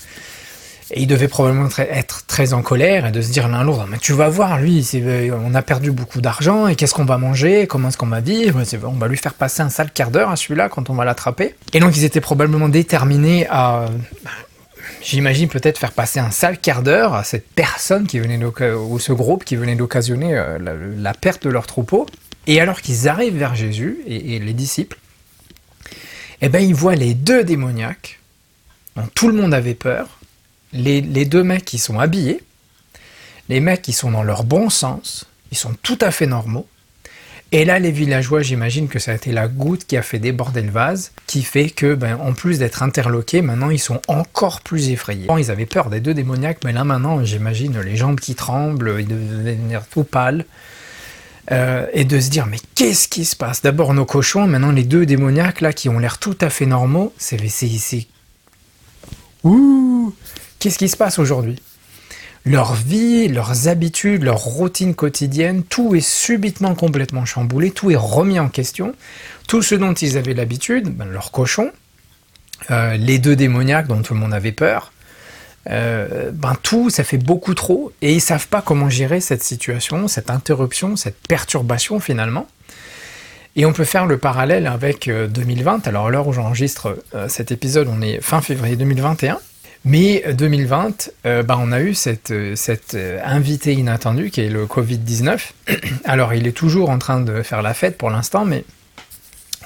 Et 0.91 1.01
il 1.01 1.07
devait 1.07 1.27
probablement 1.27 1.69
être 1.77 2.25
très 2.25 2.53
en 2.53 2.63
colère 2.63 3.05
et 3.05 3.11
de 3.11 3.21
se 3.21 3.31
dire 3.31 3.47
l'un 3.47 3.63
l'autre, 3.63 3.85
mais 3.87 3.99
tu 3.99 4.13
vas 4.13 4.27
voir, 4.27 4.59
lui, 4.59 4.87
euh, 4.95 5.31
on 5.45 5.53
a 5.53 5.61
perdu 5.61 5.91
beaucoup 5.91 6.19
d'argent, 6.19 6.67
et 6.67 6.75
qu'est-ce 6.75 6.95
qu'on 6.95 7.05
va 7.05 7.19
manger, 7.19 7.67
comment 7.67 7.89
est-ce 7.89 7.97
qu'on 7.97 8.07
va 8.07 8.21
vivre, 8.21 8.59
on 8.85 8.97
va 8.97 9.07
lui 9.07 9.17
faire 9.17 9.35
passer 9.35 9.61
un 9.61 9.69
sale 9.69 9.91
quart 9.91 10.09
d'heure 10.09 10.31
à 10.31 10.35
celui-là 10.35 10.67
quand 10.67 10.89
on 10.89 10.95
va 10.95 11.05
l'attraper. 11.05 11.53
Et 11.73 11.79
donc 11.79 11.95
ils 11.95 12.05
étaient 12.05 12.21
probablement 12.21 12.69
déterminés 12.69 13.45
à, 13.51 13.85
j'imagine 15.01 15.47
peut-être 15.47 15.77
faire 15.77 15.91
passer 15.91 16.19
un 16.19 16.31
sale 16.31 16.57
quart 16.57 16.83
d'heure 16.83 17.13
à 17.13 17.23
cette 17.23 17.47
personne 17.47 18.07
qui 18.07 18.19
venait 18.19 18.39
ou 18.43 18.99
ce 18.99 19.11
groupe 19.11 19.43
qui 19.43 19.55
venait 19.55 19.75
d'occasionner 19.75 20.37
euh, 20.37 20.57
la, 20.97 21.13
perte 21.13 21.43
de 21.43 21.49
leur 21.49 21.67
troupeau. 21.67 22.05
Et 22.49 22.59
alors 22.59 22.81
qu'ils 22.81 23.07
arrivent 23.07 23.37
vers 23.37 23.53
Jésus 23.53 23.99
et, 24.07 24.39
les 24.39 24.53
disciples, 24.53 24.97
eh 26.41 26.49
ben 26.49 26.57
ils 26.59 26.73
voient 26.73 26.95
les 26.95 27.13
deux 27.13 27.43
démoniaques, 27.43 28.19
dont 28.95 29.07
tout 29.13 29.27
le 29.27 29.35
monde 29.35 29.53
avait 29.53 29.75
peur, 29.75 30.19
les, 30.73 31.01
deux 31.25 31.43
mecs 31.43 31.63
qui 31.63 31.77
sont 31.77 31.99
habillés, 31.99 32.41
les 33.49 33.59
mecs 33.59 33.83
qui 33.83 33.93
sont 33.93 34.09
dans 34.09 34.23
leur 34.23 34.45
bon 34.45 34.71
sens, 34.71 35.27
ils 35.51 35.59
sont 35.59 35.75
tout 35.83 35.99
à 36.01 36.09
fait 36.09 36.25
normaux. 36.25 36.67
Et 37.51 37.65
là, 37.65 37.77
les 37.77 37.91
villageois, 37.91 38.41
j'imagine 38.41 38.87
que 38.87 38.97
ça 38.97 39.11
a 39.11 39.15
été 39.15 39.31
la 39.31 39.47
goutte 39.47 39.85
qui 39.85 39.95
a 39.95 40.01
fait 40.01 40.17
déborder 40.17 40.63
le 40.63 40.71
vase, 40.71 41.11
qui 41.27 41.43
fait 41.43 41.69
que, 41.69 41.93
ben, 41.93 42.15
en 42.15 42.33
plus 42.33 42.57
d'être 42.57 42.81
interloqués, 42.81 43.43
maintenant 43.43 43.69
ils 43.69 43.79
sont 43.79 44.01
encore 44.07 44.61
plus 44.61 44.89
effrayés. 44.89 45.27
Ils 45.37 45.51
avaient 45.51 45.67
peur 45.67 45.91
des 45.91 45.99
deux 45.99 46.15
démoniaques, 46.15 46.63
mais 46.63 46.73
là 46.73 46.83
maintenant, 46.83 47.23
j'imagine 47.23 47.79
les 47.79 47.95
jambes 47.95 48.19
qui 48.19 48.33
tremblent, 48.33 48.95
ils 48.99 49.07
deviennent 49.07 49.79
tout 49.91 50.03
pâles. 50.03 50.45
Euh, 51.51 51.87
et 51.93 52.05
de 52.05 52.19
se 52.19 52.29
dire, 52.29 52.45
mais 52.45 52.59
qu'est-ce 52.75 53.07
qui 53.07 53.25
se 53.25 53.35
passe? 53.35 53.61
D'abord 53.61 53.93
nos 53.93 54.05
cochons, 54.05 54.45
maintenant 54.45 54.71
les 54.71 54.83
deux 54.83 55.05
démoniaques 55.05 55.61
là 55.61 55.73
qui 55.73 55.89
ont 55.89 55.97
l'air 55.97 56.19
tout 56.19 56.37
à 56.41 56.49
fait 56.49 56.65
normaux, 56.65 57.13
c'est. 57.17 57.39
Ouh 59.43 60.13
Qu'est-ce 60.59 60.77
qui 60.77 60.89
se 60.89 60.97
passe 60.97 61.17
aujourd'hui? 61.17 61.61
Leur 62.45 62.73
vie, 62.73 63.27
leurs 63.27 63.67
habitudes, 63.67 64.23
leur 64.23 64.39
routine 64.39 64.95
quotidienne, 64.95 65.63
tout 65.63 65.95
est 65.95 66.05
subitement 66.05 66.75
complètement 66.75 67.25
chamboulé, 67.25 67.71
tout 67.71 67.91
est 67.91 67.95
remis 67.95 68.39
en 68.39 68.49
question. 68.49 68.93
Tout 69.47 69.61
ce 69.61 69.75
dont 69.75 69.93
ils 69.93 70.17
avaient 70.17 70.33
l'habitude, 70.33 70.89
ben, 70.89 71.05
leurs 71.05 71.31
cochons, 71.31 71.71
euh, 72.71 72.97
les 72.97 73.19
deux 73.19 73.35
démoniaques 73.35 73.87
dont 73.87 74.01
tout 74.01 74.13
le 74.13 74.19
monde 74.19 74.33
avait 74.33 74.51
peur, 74.51 74.91
euh, 75.69 76.31
ben 76.33 76.55
tout, 76.61 76.89
ça 76.89 77.03
fait 77.03 77.17
beaucoup 77.17 77.53
trop, 77.53 77.91
et 78.01 78.13
ils 78.13 78.21
savent 78.21 78.47
pas 78.47 78.61
comment 78.61 78.89
gérer 78.89 79.19
cette 79.21 79.43
situation, 79.43 80.07
cette 80.07 80.29
interruption, 80.29 80.95
cette 80.95 81.17
perturbation 81.27 81.99
finalement. 81.99 82.47
Et 83.55 83.65
on 83.65 83.73
peut 83.73 83.83
faire 83.83 84.05
le 84.05 84.17
parallèle 84.17 84.67
avec 84.67 85.09
2020. 85.09 85.87
Euh, 85.87 85.89
Alors 85.89 86.07
à 86.07 86.09
l'heure 86.09 86.27
où 86.27 86.33
j'enregistre 86.33 87.03
cet 87.27 87.51
épisode, 87.51 87.89
on 87.91 88.01
est 88.01 88.21
fin 88.21 88.41
février 88.41 88.75
2021. 88.75 89.39
Mais 89.85 90.23
2020, 90.33 91.09
euh, 91.25 91.43
bah, 91.43 91.57
on 91.59 91.71
a 91.71 91.79
eu 91.79 91.93
cette, 91.93 92.33
cette 92.55 92.95
euh, 92.95 93.19
invité 93.23 93.73
inattendue 93.73 94.29
qui 94.29 94.41
est 94.41 94.49
le 94.49 94.65
Covid-19. 94.65 95.39
Alors 96.03 96.33
il 96.33 96.47
est 96.47 96.53
toujours 96.53 96.89
en 96.89 96.99
train 96.99 97.21
de 97.21 97.41
faire 97.43 97.61
la 97.61 97.73
fête 97.73 97.97
pour 97.97 98.09
l'instant, 98.09 98.43
mais 98.43 98.65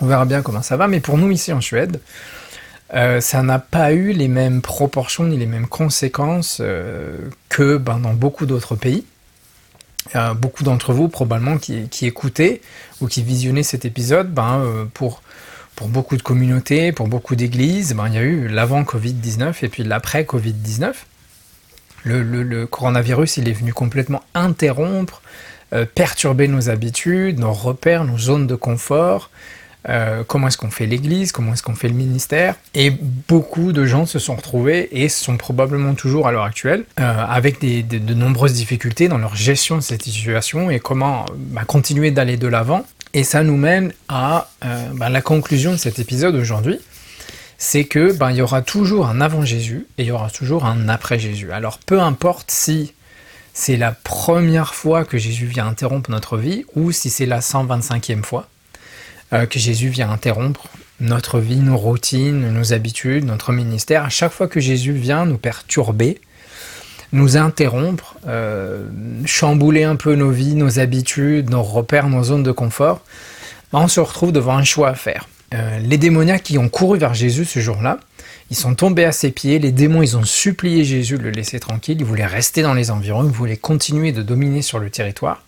on 0.02 0.06
verra 0.06 0.26
bien 0.26 0.42
comment 0.42 0.62
ça 0.62 0.78
va. 0.78 0.88
Mais 0.88 1.00
pour 1.00 1.18
nous 1.18 1.32
ici 1.32 1.52
en 1.52 1.62
Suède, 1.62 2.00
euh, 2.94 3.22
ça 3.22 3.42
n'a 3.42 3.60
pas 3.60 3.94
eu 3.94 4.12
les 4.12 4.28
mêmes 4.28 4.62
proportions 4.62 5.24
ni 5.24 5.38
les 5.38 5.46
mêmes 5.46 5.68
conséquences 5.68 6.62
que 7.50 7.78
ben, 7.78 8.00
dans 8.00 8.14
beaucoup 8.14 8.46
d'autres 8.46 8.76
pays. 8.76 9.06
beaucoup 10.36 10.64
d'entre 10.64 10.94
vous 10.94 11.08
probablement 11.08 11.58
qui, 11.58 12.06
écoutez 12.06 12.62
ou 13.02 13.08
qui 13.08 13.24
visionnez 13.24 13.64
cet 13.64 13.86
épisode 13.86 14.34
ben, 14.34 14.88
pour 14.94 15.22
pour 15.76 15.88
beaucoup 15.88 16.18
de 16.18 16.22
communautés, 16.22 16.92
pour 16.92 17.08
beaucoup 17.08 17.36
d'églises, 17.36 17.94
ben, 17.94 18.08
il 18.08 18.14
y 18.14 18.18
a 18.18 18.22
eu 18.22 18.48
l'avant 18.48 18.84
Covid-19 18.84 19.56
et 19.64 19.70
puis 19.70 19.84
l'après 19.84 20.24
Covid-19. 20.24 20.94
Le, 22.06 22.66
coronavirus, 22.66 23.38
il 23.38 23.48
est 23.48 23.54
venu 23.54 23.74
complètement 23.74 24.24
interrompre, 24.34 25.22
euh, 25.72 25.86
perturber 25.86 26.50
nos 26.50 26.70
habitudes, 26.70 27.40
nos 27.40 27.54
repères, 27.54 28.04
nos 28.04 28.18
zones 28.18 28.46
de 28.46 28.56
confort, 28.56 29.30
euh, 29.90 30.24
comment 30.26 30.48
est-ce 30.48 30.58
qu'on 30.58 30.72
fait 30.72 30.86
l'église, 30.86 31.32
comment 31.32 31.54
est-ce 31.54 31.64
qu'on 31.64 31.76
fait 31.76 31.90
le 31.90 31.94
ministère? 31.94 32.56
Et 32.74 32.92
beaucoup 32.92 33.72
de 33.74 33.86
gens 33.86 34.06
se 34.06 34.20
sont 34.20 34.36
retrouvés 34.36 34.90
et 34.92 35.10
sont 35.10 35.38
probablement 35.38 35.94
toujours 35.94 36.28
à 36.28 36.32
l'heure 36.32 36.46
actuelle 36.46 36.86
euh, 37.00 37.26
avec 37.28 37.60
de 37.62 38.14
nombreuses 38.14 38.54
difficultés 38.54 39.08
dans 39.08 39.18
leur 39.18 39.36
gestion 39.36 39.76
de 39.76 39.82
cette 39.82 40.04
situation 40.04 40.70
et 40.70 40.80
comment 40.80 41.26
bah, 41.36 41.64
continuer 41.66 42.12
d'aller 42.12 42.38
de 42.38 42.48
l'avant 42.48 42.86
et 43.14 43.24
ça 43.24 43.44
nous 43.44 43.58
mène 43.58 43.94
à 44.08 44.50
euh, 44.66 44.90
ben, 44.94 45.10
la 45.10 45.22
conclusion 45.22 45.72
de 45.72 45.78
cet 45.78 46.00
épisode 46.00 46.36
aujourd'hui, 46.36 46.80
c'est 47.60 47.86
que 47.86 48.12
ben, 48.12 48.32
il 48.32 48.38
y 48.38 48.42
aura 48.42 48.62
toujours 48.62 49.08
un 49.08 49.22
avant 49.22 49.46
Jésus 49.46 49.86
et 49.98 50.04
il 50.04 50.08
y 50.08 50.12
aura 50.12 50.32
toujours 50.32 50.66
un 50.66 50.90
après 50.90 51.20
Jésus. 51.20 51.52
Alors 51.52 51.78
peu 51.78 52.02
importe 52.02 52.50
si 52.50 52.94
c'est 53.54 53.78
la 53.78 53.92
première 53.92 54.74
fois 54.74 55.06
que 55.06 55.20
Jésus 55.20 55.46
vient 55.46 55.68
interrompre 55.68 56.10
notre 56.10 56.38
vie 56.38 56.66
ou 56.76 56.92
si 56.92 57.12
c'est 57.12 57.28
la 57.28 57.40
125e 57.40 58.24
fois 58.24 58.48
euh, 59.34 59.46
que 59.46 59.60
Jésus 59.60 59.90
vient 59.90 60.12
interrompre 60.12 60.68
notre 61.00 61.40
vie, 61.40 61.58
nos 61.58 61.78
routines, 61.78 62.52
nos 62.52 62.74
habitudes, 62.74 63.26
notre 63.26 63.52
ministère. 63.52 64.06
À 64.06 64.10
chaque 64.10 64.32
fois 64.32 64.48
que 64.48 64.60
Jésus 64.60 64.94
vient 64.94 65.26
nous 65.26 65.38
perturber, 65.38 66.22
nous 67.12 67.38
interrompre, 67.38 68.16
euh, 68.28 68.86
chambouler 69.26 69.84
un 69.84 69.96
peu 69.96 70.16
nos 70.16 70.32
vies, 70.32 70.56
nos 70.56 70.80
habitudes, 70.80 71.50
nos 71.50 71.64
repères, 71.64 72.10
nos 72.10 72.24
zones 72.24 72.44
de 72.44 72.52
confort, 72.52 73.02
on 73.72 73.88
se 73.88 74.00
retrouve 74.00 74.32
devant 74.32 74.56
un 74.56 74.64
choix 74.64 74.90
à 74.90 74.96
faire. 74.96 75.28
Euh, 75.54 75.80
les 75.80 75.98
démoniaques 75.98 76.44
qui 76.44 76.58
ont 76.58 76.70
couru 76.70 76.98
vers 76.98 77.14
Jésus 77.14 77.46
ce 77.46 77.60
jour-là, 77.60 78.00
ils 78.50 78.56
sont 78.56 78.76
tombés 78.76 79.06
à 79.06 79.12
ses 79.12 79.32
pieds, 79.32 79.60
les 79.60 79.72
démons 79.72 80.02
ils 80.02 80.18
ont 80.18 80.24
supplié 80.24 80.84
Jésus 80.84 81.18
de 81.18 81.24
le 81.24 81.32
laisser 81.32 81.60
tranquille, 81.60 81.98
ils 82.00 82.06
voulaient 82.06 82.26
rester 82.26 82.62
dans 82.62 82.74
les 82.74 82.92
environs, 82.92 83.24
ils 83.24 83.32
voulaient 83.32 83.58
continuer 83.58 84.12
de 84.12 84.22
dominer 84.22 84.62
sur 84.62 84.80
le 84.80 84.90
territoire. 84.90 85.44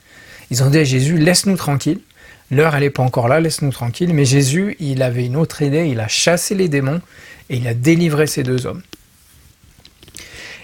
Ils 0.52 0.64
ont 0.64 0.70
dit 0.70 0.78
à 0.80 0.84
Jésus, 0.84 1.18
laisse-nous 1.18 1.58
tranquille, 1.58 2.00
l'heure 2.52 2.76
elle 2.76 2.84
n'est 2.84 2.90
pas 2.90 3.04
encore 3.04 3.28
là, 3.28 3.40
laisse-nous 3.40 3.72
tranquille, 3.72 4.14
mais 4.14 4.26
Jésus 4.26 4.76
il 4.80 5.02
avait 5.02 5.26
une 5.26 5.36
autre 5.36 5.62
idée, 5.62 5.88
il 5.88 6.00
a 6.00 6.08
chassé 6.08 6.56
les 6.56 6.70
démons 6.70 7.02
et 7.50 7.58
il 7.58 7.68
a 7.68 7.74
délivré 7.74 8.28
ces 8.28 8.44
deux 8.44 8.66
hommes 8.66 8.82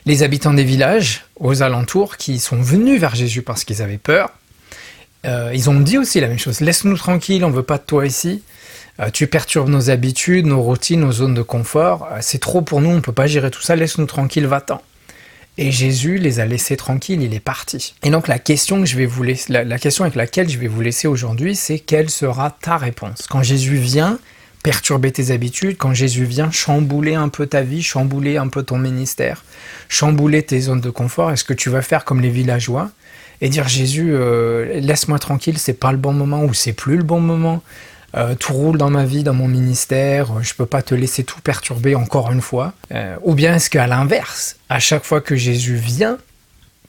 les 0.05 0.23
habitants 0.23 0.53
des 0.53 0.63
villages 0.63 1.25
aux 1.39 1.61
alentours 1.61 2.17
qui 2.17 2.39
sont 2.39 2.61
venus 2.61 2.99
vers 2.99 3.15
Jésus 3.15 3.41
parce 3.41 3.63
qu'ils 3.63 3.81
avaient 3.81 3.97
peur. 3.97 4.29
Euh, 5.25 5.51
ils 5.53 5.69
ont 5.69 5.79
dit 5.79 5.97
aussi 5.97 6.19
la 6.19 6.27
même 6.27 6.39
chose, 6.39 6.61
laisse-nous 6.61 6.97
tranquille, 6.97 7.45
on 7.45 7.51
veut 7.51 7.63
pas 7.63 7.77
de 7.77 7.83
toi 7.83 8.05
ici. 8.05 8.41
Euh, 8.99 9.09
tu 9.11 9.27
perturbes 9.27 9.69
nos 9.69 9.89
habitudes, 9.89 10.47
nos 10.47 10.61
routines, 10.61 11.01
nos 11.01 11.11
zones 11.11 11.35
de 11.35 11.43
confort. 11.43 12.07
Euh, 12.11 12.17
c'est 12.21 12.39
trop 12.39 12.61
pour 12.61 12.81
nous, 12.81 12.89
on 12.89 12.95
ne 12.95 13.01
peut 13.01 13.11
pas 13.11 13.27
gérer 13.27 13.51
tout 13.51 13.61
ça, 13.61 13.75
laisse-nous 13.75 14.07
tranquille, 14.07 14.47
va-t'en. 14.47 14.81
Et 15.61 15.69
Jésus 15.69 16.17
les 16.17 16.39
a 16.39 16.45
laissés 16.47 16.75
tranquilles, 16.75 17.21
il 17.21 17.35
est 17.35 17.39
parti. 17.39 17.93
Et 18.01 18.09
donc 18.09 18.27
la 18.27 18.39
question, 18.39 18.79
que 18.79 18.87
je 18.87 18.97
vais 18.97 19.05
vous 19.05 19.21
la 19.21 19.77
question 19.77 20.03
avec 20.03 20.15
laquelle 20.15 20.49
je 20.49 20.57
vais 20.57 20.67
vous 20.67 20.81
laisser 20.81 21.07
aujourd'hui, 21.07 21.55
c'est 21.55 21.77
quelle 21.77 22.09
sera 22.09 22.49
ta 22.49 22.77
réponse? 22.77 23.27
Quand 23.29 23.43
Jésus 23.43 23.75
vient, 23.75 24.17
perturber 24.63 25.11
tes 25.11 25.29
habitudes, 25.29 25.77
quand 25.77 25.93
Jésus 25.93 26.25
vient 26.25 26.49
chambouler 26.49 27.13
un 27.13 27.29
peu 27.29 27.45
ta 27.45 27.61
vie, 27.61 27.83
chambouler 27.83 28.37
un 28.37 28.47
peu 28.47 28.63
ton 28.63 28.79
ministère, 28.79 29.43
chambouler 29.87 30.41
tes 30.41 30.61
zones 30.61 30.81
de 30.81 30.89
confort, 30.89 31.29
est-ce 31.29 31.43
que 31.43 31.53
tu 31.53 31.69
vas 31.69 31.83
faire 31.83 32.05
comme 32.05 32.21
les 32.21 32.31
villageois 32.31 32.89
et 33.41 33.49
dire 33.49 33.67
Jésus, 33.67 34.13
euh, 34.13 34.79
laisse-moi 34.79 35.19
tranquille, 35.19 35.59
c'est 35.59 35.73
pas 35.73 35.91
le 35.91 35.99
bon 35.99 36.13
moment 36.13 36.43
ou 36.43 36.55
c'est 36.55 36.73
plus 36.73 36.97
le 36.97 37.03
bon 37.03 37.19
moment 37.19 37.61
euh, 38.15 38.35
tout 38.35 38.53
roule 38.53 38.77
dans 38.77 38.89
ma 38.89 39.05
vie, 39.05 39.23
dans 39.23 39.33
mon 39.33 39.47
ministère, 39.47 40.43
je 40.43 40.53
peux 40.53 40.65
pas 40.65 40.81
te 40.81 40.93
laisser 40.93 41.23
tout 41.23 41.39
perturber 41.41 41.95
encore 41.95 42.31
une 42.31 42.41
fois. 42.41 42.73
Euh, 42.93 43.15
Ou 43.23 43.35
bien 43.35 43.55
est-ce 43.55 43.69
qu'à 43.69 43.87
l'inverse, 43.87 44.57
à 44.69 44.79
chaque 44.79 45.03
fois 45.03 45.21
que 45.21 45.35
Jésus 45.35 45.75
vient 45.75 46.17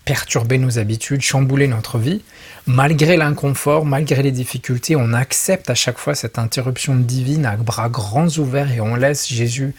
perturber 0.04 0.58
nos 0.58 0.80
habitudes, 0.80 1.22
chambouler 1.22 1.68
notre 1.68 1.98
vie, 1.98 2.22
malgré 2.66 3.16
l'inconfort, 3.16 3.84
malgré 3.84 4.22
les 4.22 4.32
difficultés, 4.32 4.96
on 4.96 5.12
accepte 5.12 5.70
à 5.70 5.76
chaque 5.76 5.98
fois 5.98 6.16
cette 6.16 6.38
interruption 6.40 6.96
divine 6.96 7.46
à 7.46 7.56
bras 7.56 7.88
grands 7.88 8.28
ouverts 8.38 8.72
et 8.72 8.80
on 8.80 8.96
laisse 8.96 9.28
Jésus 9.28 9.74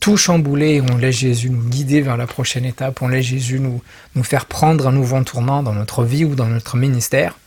tout 0.00 0.16
chambouler, 0.16 0.80
on 0.80 0.96
laisse 0.96 1.16
Jésus 1.16 1.50
nous 1.50 1.62
guider 1.62 2.00
vers 2.00 2.16
la 2.16 2.26
prochaine 2.26 2.64
étape, 2.64 3.02
on 3.02 3.08
laisse 3.08 3.26
Jésus 3.26 3.60
nous, 3.60 3.80
nous 4.14 4.24
faire 4.24 4.46
prendre 4.46 4.88
un 4.88 4.92
nouveau 4.92 5.20
tournant 5.22 5.62
dans 5.62 5.74
notre 5.74 6.04
vie 6.04 6.24
ou 6.24 6.34
dans 6.34 6.46
notre 6.46 6.76
ministère 6.76 7.38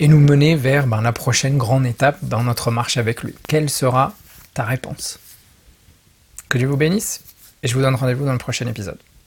et 0.00 0.08
nous 0.08 0.20
mener 0.20 0.56
vers 0.56 0.86
ben, 0.86 1.00
la 1.00 1.12
prochaine 1.12 1.58
grande 1.58 1.86
étape 1.86 2.18
dans 2.22 2.42
notre 2.42 2.70
marche 2.70 2.96
avec 2.96 3.22
lui. 3.22 3.34
Quelle 3.48 3.70
sera 3.70 4.14
ta 4.52 4.64
réponse? 4.64 5.18
Que 6.48 6.58
Dieu 6.58 6.68
vous 6.68 6.76
bénisse 6.76 7.22
et 7.62 7.68
je 7.68 7.74
vous 7.74 7.80
donne 7.80 7.94
rendez-vous 7.94 8.26
dans 8.26 8.32
le 8.32 8.38
prochain 8.38 8.66
épisode. 8.66 8.98